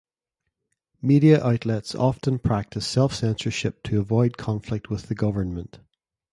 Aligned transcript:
Media 0.99 1.43
outlets 1.45 1.93
often 1.93 2.39
practice 2.39 2.87
self-censorship 2.87 3.83
to 3.83 3.99
avoid 3.99 4.35
conflict 4.35 4.89
with 4.89 5.03
the 5.09 5.13
government. 5.13 5.77